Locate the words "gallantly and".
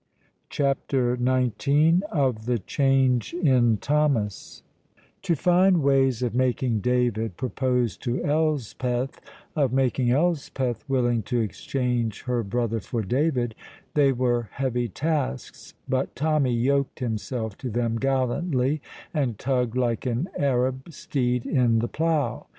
17.99-19.37